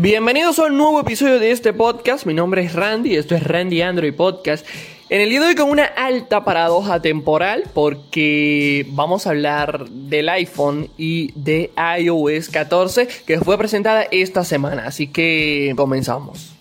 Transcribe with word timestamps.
Bienvenidos 0.00 0.60
a 0.60 0.66
un 0.66 0.78
nuevo 0.78 1.00
episodio 1.00 1.40
de 1.40 1.50
este 1.50 1.72
podcast. 1.72 2.24
Mi 2.24 2.32
nombre 2.32 2.62
es 2.62 2.72
Randy, 2.72 3.16
esto 3.16 3.34
es 3.34 3.42
Randy 3.42 3.82
Android 3.82 4.14
Podcast. 4.14 4.64
En 5.08 5.20
el 5.20 5.28
día 5.28 5.40
de 5.40 5.46
hoy 5.48 5.54
con 5.56 5.68
una 5.68 5.86
alta 5.86 6.44
paradoja 6.44 7.02
temporal 7.02 7.64
porque 7.74 8.86
vamos 8.90 9.26
a 9.26 9.30
hablar 9.30 9.88
del 9.90 10.28
iPhone 10.28 10.88
y 10.96 11.32
de 11.34 11.72
iOS 11.98 12.48
14 12.48 13.08
que 13.26 13.40
fue 13.40 13.58
presentada 13.58 14.04
esta 14.12 14.44
semana. 14.44 14.86
Así 14.86 15.08
que 15.08 15.74
comenzamos. 15.76 16.57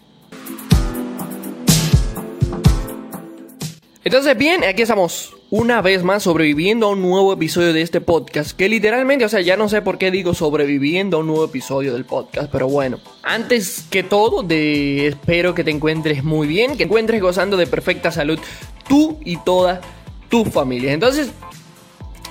Entonces, 4.08 4.38
bien, 4.38 4.64
aquí 4.64 4.84
estamos 4.84 5.36
una 5.50 5.82
vez 5.82 6.02
más 6.02 6.24
sobreviviendo 6.24 6.88
a 6.88 6.92
un 6.92 7.02
nuevo 7.02 7.34
episodio 7.34 7.74
de 7.74 7.82
este 7.82 8.00
podcast. 8.00 8.52
Que 8.52 8.70
literalmente, 8.70 9.26
o 9.26 9.28
sea, 9.28 9.42
ya 9.42 9.58
no 9.58 9.68
sé 9.68 9.82
por 9.82 9.98
qué 9.98 10.12
digo 10.12 10.34
sobreviviendo 10.34 11.18
a 11.18 11.20
un 11.20 11.28
nuevo 11.28 11.44
episodio 11.44 11.92
del 11.92 12.06
podcast. 12.06 12.50
Pero 12.50 12.70
bueno, 12.70 13.02
antes 13.22 13.84
que 13.90 14.04
todo, 14.04 14.44
de, 14.44 15.08
espero 15.08 15.54
que 15.54 15.66
te 15.66 15.72
encuentres 15.72 16.24
muy 16.24 16.48
bien, 16.48 16.78
que 16.78 16.84
encuentres 16.84 17.22
gozando 17.22 17.58
de 17.58 17.68
perfecta 17.68 18.10
salud 18.10 18.40
tú 18.88 19.20
y 19.26 19.36
toda 19.44 19.82
tu 20.30 20.46
familia. 20.46 20.94
Entonces, 20.94 21.30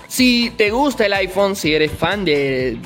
si 0.08 0.54
te 0.56 0.70
gusta 0.70 1.04
el 1.04 1.12
iPhone, 1.12 1.56
si 1.56 1.74
eres 1.74 1.92
fan 1.92 2.24
de, 2.24 2.78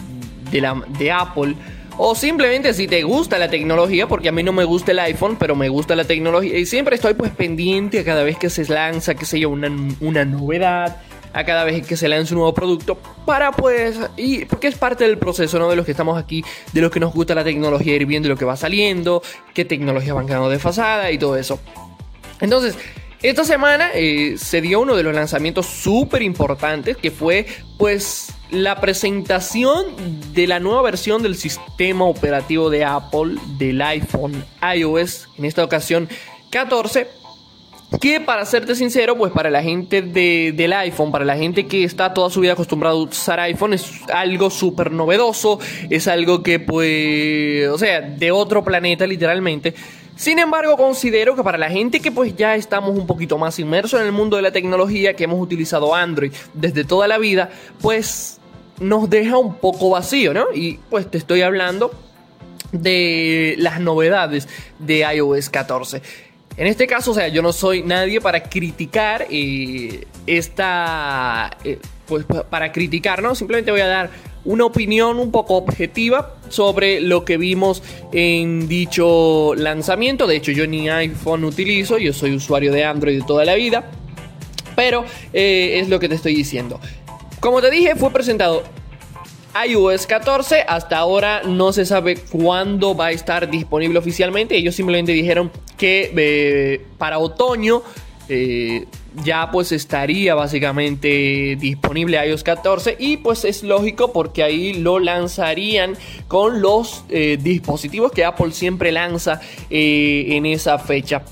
de, 0.51 0.61
la, 0.61 0.83
de 0.99 1.13
Apple, 1.13 1.55
o 2.03 2.15
simplemente 2.15 2.73
si 2.73 2.89
te 2.89 3.03
gusta 3.03 3.39
la 3.39 3.51
tecnología, 3.51 4.09
porque 4.09 4.31
a 4.31 4.33
mí 4.33 4.43
no 4.43 4.55
me 4.55 4.65
gusta 4.65 4.93
el 4.93 5.01
iPhone, 5.01 5.37
pero 5.39 5.55
me 5.55 5.69
gusta 5.69 5.95
la 5.95 6.05
tecnología. 6.05 6.57
Y 6.57 6.65
siempre 6.65 6.97
estoy 6.97 7.13
pues 7.13 7.31
pendiente 7.31 7.99
a 7.99 8.05
cada 8.05 8.23
vez 8.23 8.39
que 8.39 8.49
se 8.49 8.65
lanza, 8.65 9.15
que 9.15 9.27
sé 9.27 9.39
yo, 9.39 9.51
una, 9.51 9.71
una 10.01 10.25
novedad 10.25 10.97
a 11.35 11.45
cada 11.45 11.63
vez 11.65 11.87
que 11.87 11.99
se 11.99 12.09
lance 12.09 12.33
un 12.33 12.39
nuevo 12.39 12.55
producto 12.55 12.97
para 13.27 13.53
pues 13.53 14.01
y 14.17 14.47
porque 14.47 14.69
es 14.69 14.77
parte 14.77 15.05
del 15.05 15.19
proceso 15.19 15.59
no 15.59 15.69
de 15.69 15.77
los 15.77 15.85
que 15.85 15.93
estamos 15.93 16.19
aquí 16.19 16.43
de 16.73 16.81
los 16.81 16.91
que 16.91 16.99
nos 16.99 17.15
gusta 17.15 17.37
la 17.37 17.45
tecnología 17.45 17.95
ir 17.95 18.05
viendo 18.05 18.29
lo 18.29 18.37
que 18.37 18.45
va 18.45 18.57
saliendo 18.57 19.23
qué 19.55 19.65
tecnologías 19.65 20.17
van 20.17 20.27
quedando 20.27 20.49
desfasadas 20.49 21.13
y 21.13 21.19
todo 21.19 21.37
eso 21.37 21.61
entonces 22.41 22.77
esta 23.23 23.45
semana 23.45 23.91
eh, 23.95 24.37
se 24.39 24.61
dio 24.61 24.81
uno 24.81 24.97
de 24.97 25.03
los 25.03 25.15
lanzamientos 25.15 25.67
súper 25.67 26.23
importantes 26.23 26.97
que 26.97 27.11
fue 27.11 27.47
pues 27.77 28.33
la 28.51 28.81
presentación 28.81 29.95
de 30.33 30.47
la 30.47 30.59
nueva 30.59 30.83
versión 30.83 31.23
del 31.23 31.37
sistema 31.37 32.05
operativo 32.05 32.71
de 32.71 32.85
Apple 32.85 33.37
del 33.59 33.81
iPhone 33.83 34.45
iOS, 34.75 35.29
en 35.39 35.45
esta 35.45 35.65
ocasión 35.65 36.09
14. 36.51 37.07
Que 38.01 38.21
para 38.21 38.47
serte 38.47 38.77
sincero, 38.77 39.19
pues 39.19 39.33
para 39.33 39.51
la 39.51 39.65
gente 39.65 40.01
del 40.01 40.73
iPhone, 40.73 41.11
para 41.11 41.25
la 41.25 41.37
gente 41.37 41.67
que 41.67 41.83
está 41.83 42.15
toda 42.15 42.31
su 42.31 42.41
vida 42.41 42.53
acostumbrada 42.53 42.95
a 42.95 42.99
usar 42.99 43.41
iPhone, 43.41 43.75
es 43.75 43.91
algo 44.15 44.49
súper 44.49 44.93
novedoso, 44.93 45.59
es 45.91 46.07
algo 46.07 46.43
que 46.43 46.61
pues, 46.61 47.69
o 47.69 47.79
sea, 47.79 48.01
de 48.01 48.31
otro 48.31 48.63
planeta 48.63 49.07
literalmente. 49.07 49.75
Sin 50.21 50.39
embargo, 50.39 50.77
considero 50.77 51.35
que 51.35 51.43
para 51.43 51.57
la 51.57 51.71
gente 51.71 51.99
que 52.01 52.13
pues 52.13 52.37
ya 52.37 52.55
estamos 52.55 52.91
un 52.91 53.07
poquito 53.07 53.39
más 53.39 53.59
inmersos 53.59 53.99
en 54.03 54.07
el 54.07 54.13
mundo 54.13 54.37
de 54.37 54.43
la 54.43 54.53
tecnología, 54.53 55.17
que 55.17 55.25
hemos 55.25 55.41
utilizado 55.41 55.95
Android 55.95 56.31
desde 56.53 56.85
toda 56.85 57.09
la 57.09 57.17
vida, 57.17 57.49
pues 57.81 58.39
nos 58.81 59.09
deja 59.09 59.39
un 59.39 59.55
poco 59.55 59.89
vacío, 59.89 60.35
¿no? 60.35 60.49
Y 60.55 60.79
pues 60.91 61.11
te 61.11 61.17
estoy 61.17 61.41
hablando 61.41 61.91
de 62.71 63.55
las 63.57 63.81
novedades 63.81 64.47
de 64.79 65.11
iOS 65.11 65.49
14. 65.49 66.03
En 66.59 66.67
este 66.67 66.87
caso, 66.87 67.13
o 67.13 67.15
sea, 67.15 67.29
yo 67.29 67.41
no 67.41 67.55
soy 67.55 67.83
nadie 67.83 68.21
para 68.21 68.43
criticar 68.43 69.27
eh, 69.31 70.07
esta... 70.27 71.57
Eh, 71.65 71.79
pues 72.07 72.27
para 72.51 72.73
criticar, 72.73 73.23
¿no? 73.23 73.35
Simplemente 73.35 73.71
voy 73.71 73.81
a 73.81 73.87
dar 73.87 74.11
una 74.45 74.65
opinión 74.65 75.19
un 75.19 75.31
poco 75.31 75.57
objetiva 75.57 76.35
sobre 76.49 77.01
lo 77.01 77.25
que 77.25 77.37
vimos 77.37 77.83
en 78.13 78.69
dicho 78.69 79.55
lanzamiento. 79.55 80.27
De 80.27 80.37
hecho, 80.37 80.53
yo 80.53 80.67
ni 80.67 80.89
iPhone 80.89 81.45
utilizo, 81.45 81.99
yo 81.99 82.13
soy 82.13 82.35
usuario 82.35 82.73
de 82.73 82.85
Android 82.85 83.21
de 83.21 83.27
toda 83.27 83.45
la 83.45 83.55
vida. 83.55 83.91
Pero 84.77 85.05
eh, 85.33 85.81
es 85.81 85.89
lo 85.89 86.01
que 86.01 86.09
te 86.09 86.15
estoy 86.15 86.35
diciendo. 86.35 86.81
Como 87.41 87.61
te 87.61 87.71
dije, 87.71 87.97
fue 87.97 88.11
presentado 88.11 88.63
iOS 89.67 90.07
14. 90.07 90.65
Hasta 90.67 90.99
ahora 90.99 91.43
no 91.45 91.73
se 91.73 91.85
sabe 91.85 92.17
cuándo 92.17 92.95
va 92.95 93.07
a 93.07 93.11
estar 93.13 93.51
disponible 93.51 93.99
oficialmente. 93.99 94.57
Ellos 94.57 94.75
simplemente 94.75 95.13
dijeron 95.13 95.51
que 95.77 96.13
eh, 96.17 96.87
para 96.99 97.19
otoño 97.19 97.83
eh, 98.29 98.87
ya 99.25 99.51
pues 99.51 99.73
estaría 99.73 100.35
básicamente 100.35 101.57
disponible 101.59 102.25
iOS 102.27 102.43
14 102.43 102.97
y 102.99 103.19
pues 103.19 103.45
es 103.45 103.63
lógico 103.63 104.13
porque 104.13 104.43
ahí 104.43 104.75
lo 104.75 104.99
lanzarían 104.99 105.97
con 106.29 106.61
los 106.61 107.05
eh, 107.09 107.39
dispositivos 107.41 108.13
que 108.13 108.25
Apple 108.25 108.53
siempre 108.53 108.93
lanza 108.93 109.41
en 109.71 110.47
esa 110.47 110.79
fecha. 110.79 111.23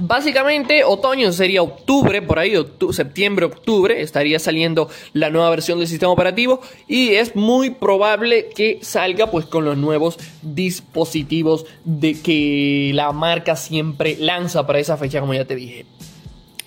Básicamente, 0.00 0.84
otoño 0.84 1.32
sería 1.32 1.62
octubre, 1.62 2.22
por 2.22 2.38
ahí, 2.38 2.54
septiembre, 2.92 3.44
octubre, 3.44 4.00
estaría 4.00 4.38
saliendo 4.38 4.88
la 5.12 5.28
nueva 5.28 5.50
versión 5.50 5.78
del 5.78 5.86
sistema 5.86 6.12
operativo 6.12 6.60
y 6.88 7.10
es 7.10 7.36
muy 7.36 7.70
probable 7.70 8.48
que 8.54 8.78
salga 8.80 9.30
pues 9.30 9.44
con 9.44 9.66
los 9.66 9.76
nuevos 9.76 10.18
dispositivos 10.40 11.66
de 11.84 12.18
que 12.18 12.92
la 12.94 13.12
marca 13.12 13.54
siempre 13.54 14.16
lanza 14.18 14.66
para 14.66 14.78
esa 14.78 14.96
fecha, 14.96 15.20
como 15.20 15.34
ya 15.34 15.44
te 15.44 15.56
dije. 15.56 15.84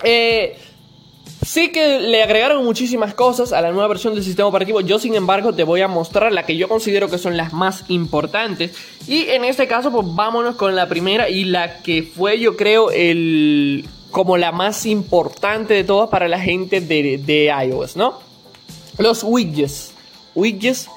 Eh, 0.06 0.58
Sí 1.46 1.70
que 1.70 2.00
le 2.00 2.24
agregaron 2.24 2.66
muchísimas 2.66 3.14
cosas 3.14 3.54
a 3.54 3.62
la 3.62 3.72
nueva 3.72 3.88
versión 3.88 4.16
del 4.16 4.24
sistema 4.24 4.48
operativo. 4.48 4.82
Yo, 4.82 4.98
sin 4.98 5.14
embargo, 5.14 5.54
te 5.54 5.64
voy 5.64 5.82
a 5.82 5.88
mostrar 5.88 6.32
la 6.32 6.44
que 6.44 6.58
yo 6.58 6.68
considero 6.68 7.08
que 7.08 7.20
son 7.20 7.38
las 7.38 7.54
más 7.54 7.86
importantes. 7.88 8.72
Y 9.08 9.28
en 9.30 9.46
este 9.46 9.68
caso, 9.68 9.92
pues 9.92 10.08
vámonos 10.10 10.56
con 10.56 10.76
la 10.76 10.90
primera 10.90 11.30
y 11.30 11.44
la 11.44 11.84
que 11.84 12.02
fue, 12.02 12.40
yo 12.40 12.58
creo, 12.58 12.90
el 12.90 13.88
como 14.10 14.38
la 14.38 14.52
más 14.52 14.88
importante 14.88 15.76
de 15.76 15.84
todas 15.84 16.10
para 16.10 16.28
la 16.28 16.40
gente 16.40 16.82
de, 16.82 17.54
iOS, 17.68 17.96
¿no? 17.96 18.20
Los 18.98 19.24
widgets. 19.24 19.94
Widgets 20.34 20.90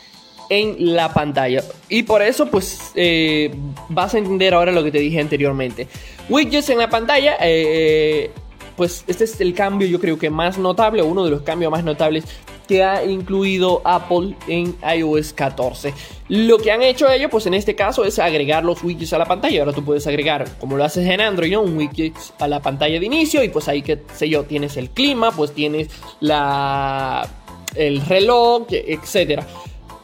en 0.49 0.95
la 0.95 1.13
pantalla. 1.13 1.63
Y 1.91 2.05
por 2.05 2.23
eso, 2.23 2.47
pues, 2.47 2.93
eh, 2.95 3.55
vas 3.91 4.15
a 4.15 4.19
entender 4.19 4.55
ahora 4.55 4.73
lo 4.73 4.83
que 4.83 4.93
te 4.93 4.99
dije 4.99 5.21
anteriormente. 5.21 5.89
Widgets 6.31 6.71
en 6.71 6.79
la 6.79 6.89
pantalla. 6.89 7.37
Eh, 7.43 8.31
pues 8.79 9.05
este 9.09 9.25
es 9.25 9.41
el 9.41 9.55
cambio 9.55 9.89
yo 9.89 9.99
creo 9.99 10.19
que 10.19 10.31
más 10.31 10.57
notable, 10.57 11.03
uno 11.03 11.25
de 11.25 11.33
los 11.33 11.43
cambios 11.43 11.71
más 11.71 11.83
notables 11.83 12.25
que 12.69 12.85
ha 12.85 13.05
incluido 13.05 13.83
Apple 13.85 14.37
en 14.47 14.77
iOS 14.97 15.33
14. 15.33 15.93
Lo 16.29 16.59
que 16.59 16.71
han 16.71 16.83
hecho 16.83 17.11
ellos, 17.11 17.29
pues 17.31 17.47
en 17.47 17.55
este 17.55 17.75
caso 17.75 18.05
es 18.05 18.19
agregar 18.21 18.65
los 18.65 18.85
widgets 18.85 19.15
a 19.15 19.19
la 19.19 19.25
pantalla. 19.25 19.61
Ahora 19.61 19.73
tú 19.73 19.85
puedes 19.85 20.07
agregar, 20.07 20.47
como 20.61 20.77
lo 20.77 20.85
haces 20.85 21.09
en 21.09 21.21
Android, 21.21 21.59
un 21.59 21.77
widget 21.77 22.15
a 22.39 22.47
la 22.47 22.61
pantalla 22.61 23.01
de 23.01 23.07
inicio 23.07 23.43
y 23.43 23.49
pues 23.49 23.67
ahí 23.69 23.83
que 23.83 24.03
sé 24.15 24.29
yo, 24.29 24.45
tienes 24.45 24.77
el 24.77 24.91
clima, 24.91 25.33
pues 25.33 25.53
tienes 25.53 25.89
la 26.21 27.29
el 27.75 28.01
reloj, 28.07 28.67
etcétera. 28.71 29.45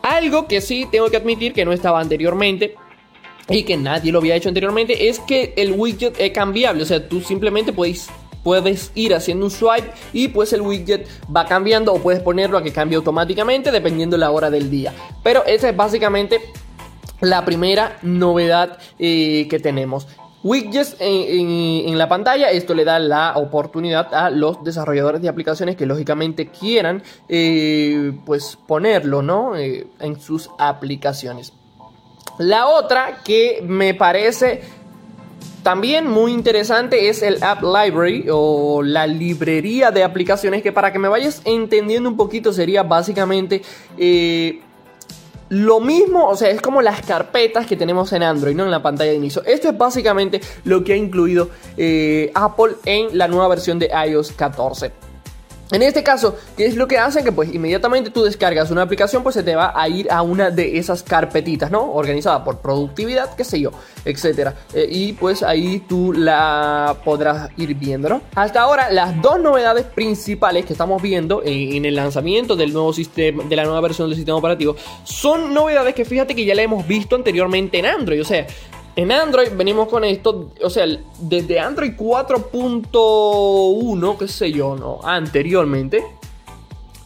Algo 0.03 0.49
que 0.49 0.61
sí 0.61 0.89
tengo 0.91 1.11
que 1.11 1.19
admitir 1.19 1.53
que 1.53 1.65
no 1.65 1.73
estaba 1.73 2.01
anteriormente 2.01 2.75
y 3.49 3.63
que 3.63 3.77
nadie 3.77 4.11
lo 4.11 4.19
había 4.19 4.37
hecho 4.37 4.49
anteriormente 4.49 5.09
es 5.09 5.21
que 5.21 5.53
el 5.57 5.73
widget 5.73 6.19
es 6.19 6.31
cambiable, 6.33 6.83
o 6.83 6.87
sea, 6.87 7.07
tú 7.09 7.21
simplemente 7.21 7.73
puedes 7.73 8.09
puedes 8.45 8.93
ir 8.95 9.15
haciendo 9.15 9.47
un 9.47 9.51
swipe 9.51 9.91
y 10.13 10.29
pues 10.29 10.53
el 10.53 10.61
widget 10.61 11.09
va 11.35 11.47
cambiando 11.47 11.93
o 11.93 11.99
puedes 11.99 12.23
ponerlo 12.23 12.59
a 12.59 12.63
que 12.63 12.73
cambie 12.73 12.97
automáticamente 12.97 13.73
dependiendo 13.73 14.17
la 14.17 14.31
hora 14.31 14.51
del 14.51 14.71
día. 14.71 14.93
Pero 15.25 15.45
esa 15.47 15.69
es 15.69 15.77
básicamente 15.77 16.41
la 17.21 17.45
primera 17.45 17.99
novedad 18.03 18.79
eh, 19.01 19.49
que 19.49 19.59
tenemos. 19.59 20.07
Widgets 20.45 20.97
en, 21.01 21.97
la 21.97 22.07
pantalla, 22.07 22.51
esto 22.51 22.75
le 22.75 22.85
da 22.85 22.99
la 22.99 23.33
oportunidad 23.37 24.13
a 24.13 24.29
los 24.29 24.63
desarrolladores 24.63 25.23
de 25.23 25.31
aplicaciones 25.31 25.75
que 25.75 25.87
lógicamente 25.87 26.49
quieran 26.49 27.03
eh, 27.31 28.13
pues 28.27 28.59
ponerlo 28.67 29.23
¿no? 29.23 29.57
Eh, 29.57 29.87
en 30.01 30.21
sus 30.21 30.51
aplicaciones. 30.59 31.55
La 32.39 32.67
otra 32.67 33.23
que 33.25 33.65
me 33.67 33.95
parece 33.95 34.61
también 35.65 36.07
muy 36.07 36.33
interesante 36.33 37.09
es 37.09 37.23
el 37.23 37.43
App 37.43 37.63
Library 37.63 38.27
o 38.31 38.83
la 38.83 39.07
librería 39.07 39.91
de 39.91 40.05
aplicaciones 40.05 40.63
que 40.63 40.73
para 40.73 40.93
que 40.93 40.99
me 40.99 41.09
vayas 41.09 41.41
entendiendo 41.47 42.09
un 42.09 42.19
poquito 42.19 42.53
sería 42.53 42.83
básicamente 42.83 43.63
eh, 43.97 44.61
lo 45.49 45.81
mismo, 45.81 46.29
o 46.29 46.37
sea, 46.37 46.51
es 46.51 46.61
como 46.61 46.83
las 46.83 47.01
carpetas 47.01 47.67
que 47.67 47.77
tenemos 47.77 48.13
en 48.13 48.23
Android, 48.23 48.55
¿no? 48.55 48.65
En 48.65 48.71
la 48.71 48.83
pantalla 48.83 49.11
de 49.11 49.17
inicio. 49.17 49.43
Esto 49.45 49.71
es 49.71 49.79
básicamente 49.79 50.43
lo 50.65 50.85
que 50.85 50.93
ha 50.93 50.97
incluido 50.97 51.49
eh, 51.79 52.31
Apple 52.35 52.75
en 52.85 53.17
la 53.17 53.27
nueva 53.27 53.49
versión 53.49 53.79
de 53.79 53.91
iOS 54.07 54.33
14. 54.33 55.04
En 55.71 55.83
este 55.83 56.03
caso, 56.03 56.37
¿qué 56.57 56.67
es 56.67 56.77
lo 56.77 56.87
que 56.87 56.99
hacen? 56.99 57.25
Que 57.25 57.33
pues 57.33 57.53
inmediatamente 57.53 58.11
tú 58.11 58.23
descargas 58.23 58.71
una 58.71 58.83
aplicación, 58.83 59.23
pues 59.23 59.35
se 59.35 59.43
te 59.43 59.57
va 59.57 59.73
a 59.75 59.89
ir 59.89 60.11
a 60.11 60.23
una 60.23 60.51
de 60.51 60.79
esas 60.79 61.03
carpetitas, 61.03 61.71
¿no? 61.71 61.93
Organizada 61.93 62.45
por 62.45 62.59
productividad, 62.59 63.35
qué 63.35 63.45
sé 63.45 63.61
yo, 63.61 63.71
etcétera. 64.05 64.55
Eh, 64.75 64.87
y 64.91 65.13
pues 65.15 65.43
ahí 65.43 65.83
tú 65.89 66.13
la 66.13 66.97
podrás 67.05 67.51
ir 67.57 67.75
viendo, 67.75 68.09
¿no? 68.09 68.21
Hasta 68.35 68.61
ahora, 68.61 68.91
las 68.93 69.21
dos 69.23 69.41
novedades 69.41 69.87
principales 69.87 70.67
que 70.67 70.75
estamos 70.75 71.01
viendo 71.01 71.43
en, 71.45 71.85
el 71.85 71.95
lanzamiento 71.95 72.57
del 72.57 72.73
nuevo 72.73 72.93
sistema, 72.93 73.45
de 73.45 73.57
la 73.57 73.65
nueva 73.65 73.81
versión 73.81 74.09
del 74.09 74.17
sistema 74.17 74.37
operativo, 74.37 74.77
son 75.05 75.55
novedades 75.55 75.95
que 75.95 76.05
fíjate 76.05 76.35
que 76.35 76.45
ya 76.45 76.55
la 76.55 76.63
hemos 76.63 76.87
visto 76.87 77.17
anteriormente 77.17 77.79
en 77.79 77.87
Android. 77.87 78.21
O 78.21 78.25
sea, 78.25 78.47
en 78.97 79.13
Android 79.13 79.49
venimos 79.57 79.89
con 79.89 80.05
esto, 80.05 80.51
o 80.63 80.71
sea, 80.71 80.87
desde 81.19 81.59
Android 81.59 81.95
4.1, 81.97 84.19
qué 84.19 84.29
sé 84.29 84.53
yo, 84.53 84.77
¿no? 84.77 85.01
Anteriormente, 85.03 86.05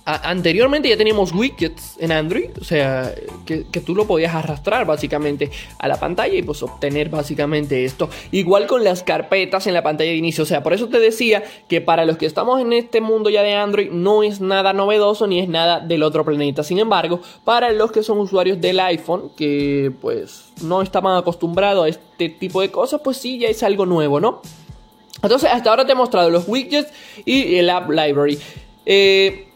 anteriormente 0.08 0.88
ya 0.88 0.96
teníamos 0.96 1.32
widgets 1.32 1.96
en 1.98 2.12
Android, 2.12 2.50
o 2.58 2.64
sea, 2.64 3.14
que, 3.44 3.64
tú 3.84 3.94
lo 3.94 4.06
podías 4.06 4.34
arrastrar 4.34 4.86
básicamente 4.86 5.50
a 5.78 5.86
la 5.86 6.00
pantalla 6.00 6.34
y 6.34 6.42
pues 6.42 6.62
obtener 6.62 7.10
básicamente 7.10 7.84
esto. 7.84 8.08
Igual 8.32 8.66
con 8.66 8.84
las 8.84 9.02
carpetas 9.02 9.66
en 9.66 9.74
la 9.74 9.82
pantalla 9.82 10.10
de 10.10 10.16
inicio, 10.16 10.44
o 10.44 10.46
sea, 10.46 10.62
por 10.62 10.72
eso 10.72 10.88
te 10.88 10.98
decía 10.98 11.44
que 11.68 11.80
para 11.80 12.06
los 12.06 12.16
que 12.16 12.24
estamos 12.24 12.60
en 12.60 12.72
este 12.72 13.02
mundo 13.02 13.28
ya 13.28 13.42
de 13.42 13.54
Android 13.54 13.90
no 13.90 14.22
es 14.22 14.40
nada 14.40 14.72
novedoso 14.72 15.26
ni 15.26 15.40
es 15.40 15.48
nada 15.48 15.80
del 15.80 16.02
otro 16.02 16.24
planeta. 16.24 16.62
Sin 16.62 16.78
embargo, 16.78 17.20
para 17.44 17.70
los 17.72 17.92
que 17.92 18.02
son 18.02 18.18
usuarios 18.18 18.60
del 18.60 18.80
iPhone, 18.80 19.30
que 19.36 19.92
pues 20.00 20.52
no 20.62 20.80
estaban 20.80 21.18
acostumbrados 21.18 21.84
a 21.84 21.88
este 21.88 22.30
tipo 22.30 22.62
de 22.62 22.70
cosas, 22.70 23.02
pues 23.04 23.18
sí, 23.18 23.38
ya 23.38 23.48
es 23.48 23.62
algo 23.62 23.84
nuevo, 23.84 24.20
¿no? 24.20 24.40
Entonces, 25.22 25.50
hasta 25.52 25.68
ahora 25.70 25.84
te 25.84 25.92
he 25.92 25.96
mostrado 25.96 26.30
los 26.30 26.44
widgets 26.46 26.90
y 27.24 27.56
el 27.56 27.68
App 27.70 27.90
Library. 27.90 28.38
Eh, 28.86 29.47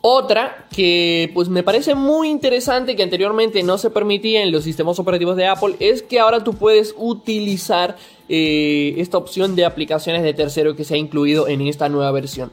otra 0.00 0.66
que 0.74 1.30
pues 1.34 1.48
me 1.48 1.62
parece 1.62 1.94
muy 1.94 2.28
interesante 2.28 2.94
que 2.94 3.02
anteriormente 3.02 3.62
no 3.62 3.78
se 3.78 3.90
permitía 3.90 4.42
en 4.42 4.52
los 4.52 4.64
sistemas 4.64 4.98
operativos 4.98 5.36
de 5.36 5.46
Apple 5.46 5.74
es 5.80 6.02
que 6.02 6.20
ahora 6.20 6.44
tú 6.44 6.54
puedes 6.54 6.94
utilizar 6.96 7.96
eh, 8.28 8.94
esta 8.98 9.18
opción 9.18 9.56
de 9.56 9.64
aplicaciones 9.64 10.22
de 10.22 10.34
tercero 10.34 10.76
que 10.76 10.84
se 10.84 10.94
ha 10.94 10.98
incluido 10.98 11.48
en 11.48 11.62
esta 11.62 11.88
nueva 11.88 12.10
versión. 12.12 12.52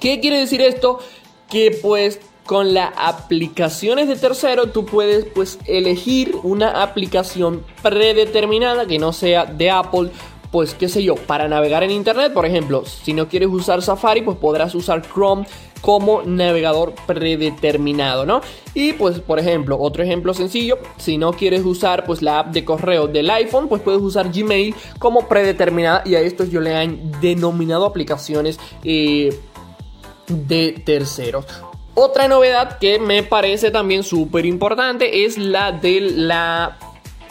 ¿Qué 0.00 0.20
quiere 0.20 0.38
decir 0.38 0.60
esto? 0.60 1.00
Que 1.50 1.78
pues 1.82 2.20
con 2.44 2.72
las 2.72 2.92
aplicaciones 2.96 4.08
de 4.08 4.16
tercero 4.16 4.68
tú 4.70 4.86
puedes 4.86 5.26
pues 5.26 5.58
elegir 5.66 6.34
una 6.44 6.82
aplicación 6.82 7.62
predeterminada 7.82 8.86
que 8.86 8.98
no 8.98 9.12
sea 9.12 9.44
de 9.44 9.70
Apple 9.70 10.10
pues 10.50 10.74
qué 10.74 10.88
sé 10.88 11.02
yo, 11.02 11.14
para 11.14 11.48
navegar 11.48 11.82
en 11.82 11.90
internet, 11.90 12.32
por 12.32 12.46
ejemplo, 12.46 12.84
si 12.84 13.12
no 13.12 13.28
quieres 13.28 13.48
usar 13.48 13.82
Safari, 13.82 14.22
pues 14.22 14.38
podrás 14.38 14.74
usar 14.74 15.02
Chrome 15.02 15.46
como 15.80 16.22
navegador 16.22 16.94
predeterminado, 17.06 18.26
¿no? 18.26 18.40
Y 18.74 18.94
pues, 18.94 19.20
por 19.20 19.38
ejemplo, 19.38 19.78
otro 19.78 20.02
ejemplo 20.02 20.34
sencillo, 20.34 20.78
si 20.96 21.18
no 21.18 21.32
quieres 21.32 21.64
usar 21.64 22.04
pues 22.04 22.22
la 22.22 22.40
app 22.40 22.48
de 22.48 22.64
correo 22.64 23.06
del 23.06 23.30
iPhone, 23.30 23.68
pues 23.68 23.82
puedes 23.82 24.00
usar 24.00 24.32
Gmail 24.32 24.74
como 24.98 25.28
predeterminada 25.28 26.02
y 26.04 26.14
a 26.14 26.20
estos 26.20 26.50
yo 26.50 26.60
le 26.60 26.74
han 26.74 27.20
denominado 27.20 27.84
aplicaciones 27.84 28.58
eh, 28.84 29.38
de 30.28 30.82
terceros. 30.84 31.46
Otra 31.94 32.28
novedad 32.28 32.78
que 32.78 33.00
me 33.00 33.24
parece 33.24 33.72
también 33.72 34.04
súper 34.04 34.46
importante 34.46 35.24
es 35.24 35.36
la 35.36 35.72
de 35.72 36.00
la 36.00 36.78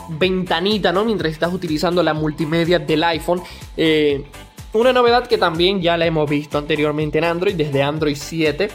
ventanita, 0.10 0.92
¿no? 0.92 1.06
Mientras 1.06 1.32
estás 1.32 1.54
utilizando 1.54 2.04
la 2.04 2.14
multimedia 2.14 2.80
del 2.80 3.04
iPhone. 3.04 3.42
Eh, 3.76 4.26
una 4.74 4.94
novedad 4.94 5.28
que 5.28 5.38
también 5.38 5.82
ya 5.82 5.98
la 5.98 6.06
hemos 6.06 6.30
visto 6.30 6.58
anteriormente 6.58 7.18
en 7.18 7.24
Android, 7.24 7.56
desde 7.56 7.82
Android 7.82 8.18
7 8.20 8.70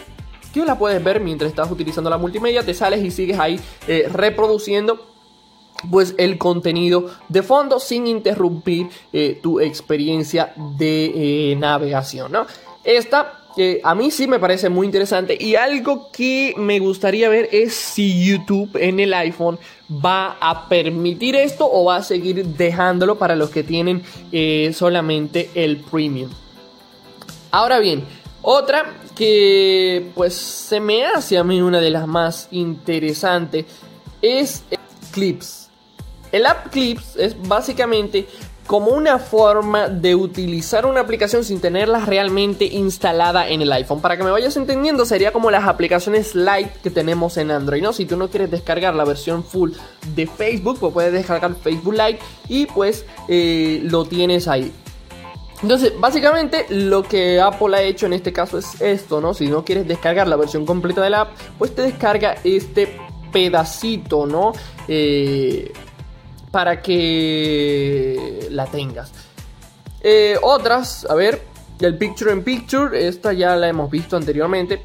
que 0.52 0.64
la 0.64 0.79
puedes 0.79 1.02
ver 1.02 1.20
mientras 1.20 1.49
estás 1.49 1.70
utilizando 1.70 2.11
la 2.11 2.19
multimedia, 2.19 2.62
te 2.62 2.75
sales 2.75 3.02
y 3.02 3.11
sigues 3.11 3.38
ahí 3.38 3.58
eh, 3.88 4.06
reproduciendo 4.12 5.08
pues 5.90 6.14
el 6.19 6.38
contenido 6.38 7.11
de 7.29 7.43
fondo 7.43 7.81
sin 7.81 8.06
interrumpir 8.06 8.88
eh, 9.12 9.40
tu 9.43 9.61
experiencia 9.61 10.52
de 10.76 11.56
navegación, 11.58 12.31
¿no? 12.31 12.46
Esta 12.84 13.41
que 13.54 13.81
a 13.82 13.94
mí 13.94 14.10
sí 14.10 14.26
me 14.26 14.38
parece 14.38 14.69
muy 14.69 14.87
interesante 14.87 15.37
y 15.38 15.54
algo 15.56 16.10
que 16.10 16.54
me 16.56 16.78
gustaría 16.78 17.28
ver 17.28 17.49
es 17.52 17.75
si 17.75 18.25
YouTube 18.25 18.76
en 18.76 19.00
el 19.00 19.12
iPhone 19.14 19.58
va 19.90 20.37
a 20.40 20.69
permitir 20.69 21.37
esto 21.37 21.69
o 21.70 21.84
va 21.84 21.96
a 21.96 22.02
seguir 22.02 22.44
dejándolo 22.46 23.19
para 23.19 23.37
los 23.37 23.50
que 23.50 23.62
tienen 23.62 24.02
eh, 24.31 24.72
solamente 24.75 25.50
el 25.54 25.78
premium. 25.78 26.31
Ahora 27.50 27.78
bien, 27.78 28.04
otra 28.40 28.94
que 29.14 30.10
pues 30.14 30.34
se 30.34 30.81
me 30.81 31.05
hace 31.05 31.38
a 31.38 31.44
mí 31.44 31.60
una 31.60 31.81
de 31.81 31.90
las 31.90 32.06
más 32.06 32.48
interesantes 32.50 33.66
es 34.20 34.64
Clips. 35.12 35.69
El 36.32 36.46
app 36.46 36.70
Clips 36.70 37.16
es 37.16 37.37
básicamente 37.46 38.26
como 38.66 38.92
una 38.92 39.18
forma 39.18 39.88
de 39.88 40.14
utilizar 40.14 40.86
una 40.86 41.00
aplicación 41.00 41.44
sin 41.44 41.60
tenerla 41.60 42.00
realmente 42.00 42.64
instalada 42.64 43.48
en 43.48 43.62
el 43.62 43.72
iPhone. 43.72 44.00
Para 44.00 44.16
que 44.16 44.22
me 44.22 44.30
vayas 44.30 44.56
entendiendo, 44.56 45.04
sería 45.04 45.32
como 45.32 45.50
las 45.50 45.64
aplicaciones 45.64 46.34
light 46.34 46.72
que 46.82 46.90
tenemos 46.90 47.36
en 47.36 47.50
Android, 47.50 47.82
¿no? 47.82 47.92
Si 47.92 48.06
tú 48.06 48.16
no 48.16 48.28
quieres 48.28 48.50
descargar 48.50 48.94
la 48.94 49.04
versión 49.04 49.44
full 49.44 49.72
de 50.14 50.26
Facebook, 50.26 50.78
pues 50.78 50.92
puedes 50.92 51.12
descargar 51.12 51.54
Facebook 51.54 51.94
Lite 51.94 52.18
y 52.48 52.66
pues 52.66 53.04
eh, 53.28 53.80
lo 53.84 54.04
tienes 54.04 54.48
ahí. 54.48 54.72
Entonces, 55.62 55.92
básicamente 55.98 56.66
lo 56.70 57.04
que 57.04 57.40
Apple 57.40 57.76
ha 57.76 57.82
hecho 57.82 58.06
en 58.06 58.14
este 58.14 58.32
caso 58.32 58.58
es 58.58 58.80
esto, 58.80 59.20
¿no? 59.20 59.32
Si 59.32 59.46
no 59.46 59.64
quieres 59.64 59.86
descargar 59.86 60.26
la 60.26 60.34
versión 60.36 60.66
completa 60.66 61.02
de 61.02 61.10
la 61.10 61.20
app, 61.22 61.36
pues 61.56 61.72
te 61.72 61.82
descarga 61.82 62.36
este 62.42 62.96
pedacito, 63.32 64.26
¿no? 64.26 64.52
Eh, 64.88 65.72
para 66.52 66.81
que 66.81 68.46
la 68.50 68.66
tengas. 68.66 69.10
Eh, 70.02 70.37
otras, 70.43 71.04
a 71.10 71.14
ver, 71.14 71.43
el 71.81 71.99
Picture 71.99 72.32
in 72.32 72.44
Picture, 72.44 73.08
esta 73.08 73.32
ya 73.32 73.56
la 73.56 73.69
hemos 73.69 73.90
visto 73.90 74.16
anteriormente. 74.16 74.82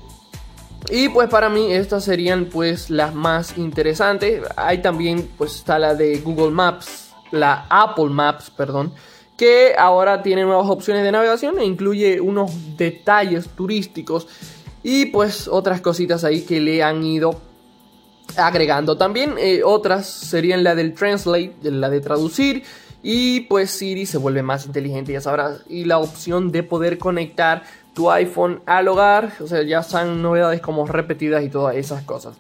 Y 0.89 1.09
pues 1.09 1.29
para 1.29 1.49
mí 1.49 1.71
estas 1.73 2.05
serían 2.05 2.45
pues 2.45 2.89
las 2.89 3.13
más 3.13 3.57
interesantes. 3.57 4.41
Hay 4.55 4.81
también 4.81 5.29
pues 5.37 5.55
está 5.55 5.77
la 5.77 5.93
de 5.93 6.19
Google 6.19 6.51
Maps, 6.51 7.11
la 7.31 7.65
Apple 7.69 8.09
Maps, 8.09 8.49
perdón, 8.49 8.93
que 9.35 9.75
ahora 9.77 10.23
tiene 10.23 10.43
nuevas 10.43 10.69
opciones 10.69 11.03
de 11.03 11.11
navegación 11.11 11.59
e 11.59 11.65
incluye 11.65 12.21
unos 12.21 12.77
detalles 12.77 13.49
turísticos 13.49 14.27
y 14.81 15.07
pues 15.07 15.49
otras 15.49 15.81
cositas 15.81 16.23
ahí 16.23 16.43
que 16.43 16.61
le 16.61 16.81
han 16.81 17.03
ido 17.03 17.41
agregando. 18.35 18.97
También 18.97 19.35
eh, 19.37 19.61
otras 19.63 20.07
serían 20.07 20.63
la 20.63 20.75
del 20.75 20.93
translate, 20.93 21.55
la 21.63 21.89
de 21.89 22.01
traducir. 22.01 22.63
Y 23.03 23.41
pues 23.41 23.71
Siri 23.71 24.05
se 24.05 24.17
vuelve 24.17 24.43
más 24.43 24.65
inteligente, 24.65 25.13
ya 25.13 25.21
sabrás. 25.21 25.61
Y 25.69 25.85
la 25.85 25.99
opción 25.99 26.51
de 26.51 26.63
poder 26.63 26.97
conectar 26.97 27.63
tu 27.93 28.11
iPhone 28.11 28.61
al 28.65 28.87
hogar. 28.87 29.33
O 29.39 29.47
sea, 29.47 29.63
ya 29.63 29.83
son 29.83 30.21
novedades 30.21 30.61
como 30.61 30.85
repetidas 30.85 31.43
y 31.43 31.49
todas 31.49 31.75
esas 31.75 32.03
cosas. 32.03 32.35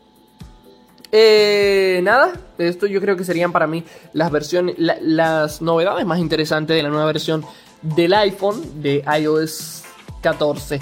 Eh, 1.11 2.01
nada, 2.03 2.33
esto 2.57 2.85
yo 2.85 2.99
creo 2.99 3.15
que 3.15 3.23
serían 3.23 3.53
para 3.53 3.65
mí 3.65 3.85
las 4.11 4.29
versiones, 4.29 4.75
las 4.77 5.61
novedades 5.61 6.05
más 6.05 6.19
interesantes 6.19 6.75
de 6.75 6.83
la 6.83 6.89
nueva 6.89 7.05
versión 7.05 7.45
del 7.81 8.13
iPhone 8.13 8.81
de 8.81 9.03
iOS 9.19 9.83
14. 10.21 10.81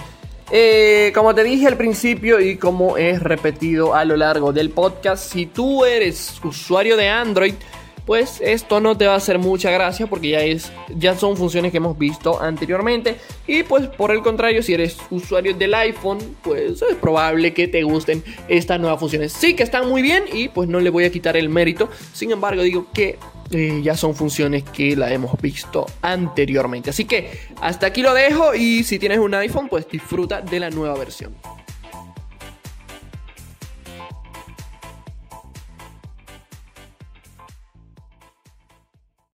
Eh, 0.51 1.11
como 1.15 1.33
te 1.33 1.43
dije 1.43 1.67
al 1.67 1.77
principio 1.77 2.39
y 2.39 2.57
como 2.57 2.97
he 2.97 3.17
repetido 3.17 3.95
a 3.95 4.05
lo 4.05 4.15
largo 4.15 4.53
del 4.53 4.69
podcast, 4.69 5.31
si 5.31 5.47
tú 5.47 5.85
eres 5.85 6.39
usuario 6.43 6.97
de 6.97 7.09
Android, 7.09 7.55
pues 8.05 8.39
esto 8.41 8.79
no 8.79 8.95
te 8.95 9.07
va 9.07 9.13
a 9.13 9.17
hacer 9.17 9.39
mucha 9.39 9.71
gracia 9.71 10.05
porque 10.05 10.29
ya 10.29 10.41
es 10.41 10.71
ya 10.95 11.17
son 11.17 11.35
funciones 11.35 11.71
que 11.71 11.77
hemos 11.77 11.97
visto 11.97 12.39
anteriormente. 12.39 13.15
Y 13.47 13.63
pues 13.63 13.87
por 13.87 14.11
el 14.11 14.21
contrario 14.21 14.61
si 14.61 14.73
eres 14.73 14.97
usuario 15.09 15.55
del 15.55 15.73
iPhone 15.73 16.19
pues 16.43 16.81
es 16.81 16.95
probable 17.01 17.53
que 17.53 17.67
te 17.67 17.81
gusten 17.83 18.23
estas 18.47 18.79
nuevas 18.79 18.99
funciones. 18.99 19.33
Sí 19.33 19.55
que 19.55 19.63
están 19.63 19.89
muy 19.89 20.03
bien 20.03 20.25
y 20.31 20.49
pues 20.49 20.69
no 20.69 20.79
le 20.79 20.91
voy 20.91 21.05
a 21.05 21.11
quitar 21.11 21.35
el 21.35 21.49
mérito. 21.49 21.89
Sin 22.13 22.31
embargo 22.31 22.61
digo 22.61 22.87
que 22.93 23.17
ya 23.49 23.95
son 23.95 24.15
funciones 24.15 24.63
que 24.63 24.95
la 24.95 25.13
hemos 25.13 25.39
visto 25.41 25.85
anteriormente. 26.01 26.89
Así 26.89 27.05
que 27.05 27.39
hasta 27.61 27.87
aquí 27.87 28.01
lo 28.01 28.13
dejo 28.13 28.55
y 28.55 28.83
si 28.83 28.99
tienes 28.99 29.19
un 29.19 29.33
iPhone 29.35 29.67
pues 29.69 29.87
disfruta 29.87 30.41
de 30.41 30.59
la 30.59 30.69
nueva 30.69 30.97
versión 30.97 31.35